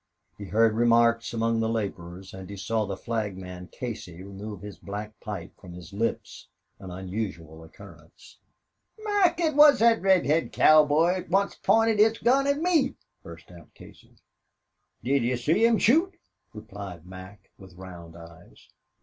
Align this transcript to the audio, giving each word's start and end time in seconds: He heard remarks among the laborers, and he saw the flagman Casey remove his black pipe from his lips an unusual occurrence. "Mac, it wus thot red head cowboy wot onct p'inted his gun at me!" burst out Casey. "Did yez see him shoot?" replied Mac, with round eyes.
He 0.35 0.45
heard 0.45 0.73
remarks 0.73 1.31
among 1.31 1.59
the 1.59 1.69
laborers, 1.69 2.33
and 2.33 2.49
he 2.49 2.57
saw 2.57 2.87
the 2.87 2.97
flagman 2.97 3.67
Casey 3.67 4.23
remove 4.23 4.63
his 4.63 4.79
black 4.79 5.19
pipe 5.19 5.51
from 5.61 5.73
his 5.73 5.93
lips 5.93 6.47
an 6.79 6.89
unusual 6.89 7.63
occurrence. 7.63 8.39
"Mac, 9.03 9.39
it 9.39 9.53
wus 9.55 9.77
thot 9.77 10.01
red 10.01 10.25
head 10.25 10.51
cowboy 10.51 11.27
wot 11.29 11.51
onct 11.51 11.61
p'inted 11.61 11.99
his 11.99 12.17
gun 12.17 12.47
at 12.47 12.57
me!" 12.57 12.95
burst 13.21 13.51
out 13.51 13.71
Casey. 13.75 14.15
"Did 15.03 15.21
yez 15.23 15.43
see 15.43 15.63
him 15.63 15.77
shoot?" 15.77 16.15
replied 16.51 17.05
Mac, 17.05 17.51
with 17.59 17.75
round 17.75 18.15
eyes. 18.15 18.69